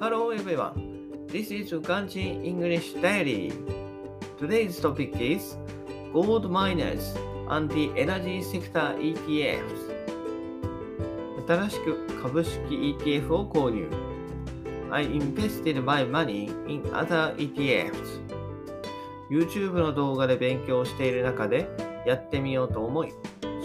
[0.00, 3.52] Hello everyone, this is Uganjin English Diary.
[4.38, 5.58] Today's topic is
[6.10, 7.12] Gold Miners
[7.50, 9.92] and the Energy Sector ETFs.
[11.46, 13.90] 新しく株式 ETF を購入。
[14.90, 18.22] I invested my money in other ETFs.
[19.30, 21.68] YouTube の動画で勉強している中で
[22.06, 23.12] やってみようと思い、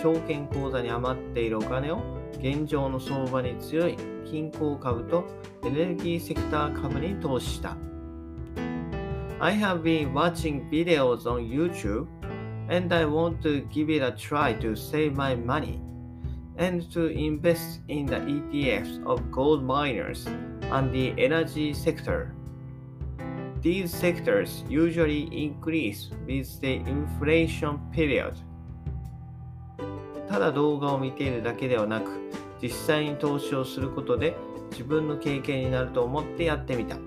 [0.02, 3.97] 証券口座に余っているお金を現状の相場に強い
[4.31, 5.25] 金鉱株と
[5.65, 7.77] エネルギーセクター株に投資した。
[9.41, 12.07] I have been watching videos on YouTube
[12.69, 15.81] and I want to give it a try to save my money
[16.59, 20.27] and to invest in the ETFs of gold miners
[20.71, 22.35] and the energy sector.
[23.63, 28.39] These sectors usually increase with the inflation period.
[30.36, 32.12] ただ動画を見ているだけではなく、
[32.62, 34.36] 実際に投資をすることで
[34.72, 36.98] 自分の経験になると思ってやってみた。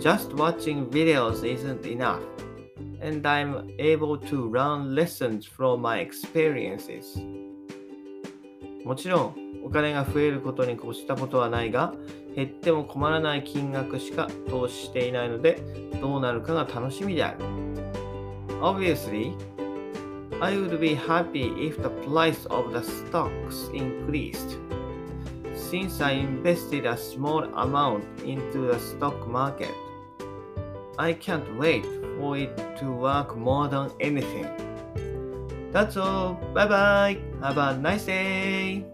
[0.00, 2.18] Just watching videos isn't enough,
[3.00, 7.24] and I'm able to learn lessons from my experiences.
[8.84, 11.94] もちろん、お金が増えることに越したことはないが、
[12.34, 15.62] 減っても困らない金額しか投資していないので、
[16.00, 17.44] どうなるかが楽しみである。
[18.60, 19.36] Obviously,
[20.42, 24.58] I would be happy if the price of the stocks increased.
[25.54, 29.70] Since I invested a small amount into the stock market,
[30.98, 31.86] I can't wait
[32.18, 34.50] for it to work more than anything.
[35.70, 36.34] That's all.
[36.52, 37.18] Bye bye.
[37.40, 38.84] Have a nice day.